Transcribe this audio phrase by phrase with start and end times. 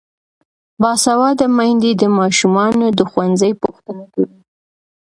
[0.81, 4.39] باسواده میندې د ماشومانو د ښوونځي پوښتنه کوي.